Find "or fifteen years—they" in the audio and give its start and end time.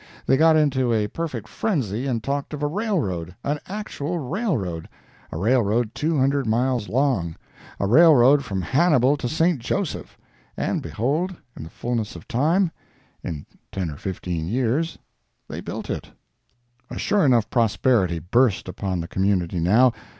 13.91-15.61